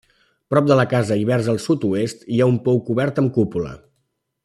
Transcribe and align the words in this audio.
Prop 0.53 0.69
de 0.71 0.77
la 0.79 0.85
casa 0.93 1.17
i 1.23 1.27
vers 1.31 1.49
el 1.53 1.59
sud-oest 1.67 2.25
hi 2.37 2.41
ha 2.41 2.49
un 2.53 2.57
pou 2.67 2.83
cobert 2.91 3.23
amb 3.25 3.31
cúpula. 3.39 3.77